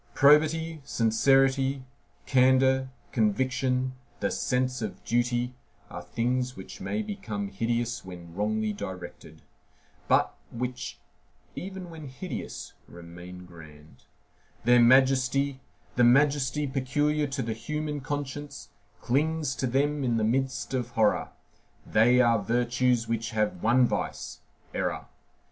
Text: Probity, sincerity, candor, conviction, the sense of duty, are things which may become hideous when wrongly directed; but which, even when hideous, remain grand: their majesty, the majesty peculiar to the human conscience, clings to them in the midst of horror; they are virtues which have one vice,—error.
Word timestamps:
Probity, 0.15 0.81
sincerity, 0.83 1.83
candor, 2.25 2.89
conviction, 3.11 3.93
the 4.19 4.31
sense 4.31 4.81
of 4.81 5.03
duty, 5.03 5.53
are 5.91 6.01
things 6.01 6.57
which 6.57 6.81
may 6.81 7.03
become 7.03 7.49
hideous 7.49 8.03
when 8.03 8.33
wrongly 8.33 8.73
directed; 8.73 9.43
but 10.07 10.35
which, 10.51 10.97
even 11.55 11.91
when 11.91 12.07
hideous, 12.07 12.73
remain 12.87 13.45
grand: 13.45 14.05
their 14.63 14.79
majesty, 14.81 15.61
the 15.97 16.03
majesty 16.03 16.65
peculiar 16.65 17.27
to 17.27 17.43
the 17.43 17.53
human 17.53 17.99
conscience, 18.01 18.69
clings 19.01 19.53
to 19.55 19.67
them 19.67 20.03
in 20.03 20.17
the 20.17 20.23
midst 20.23 20.73
of 20.73 20.89
horror; 20.89 21.29
they 21.85 22.19
are 22.19 22.41
virtues 22.41 23.07
which 23.07 23.29
have 23.29 23.61
one 23.61 23.85
vice,—error. 23.85 25.05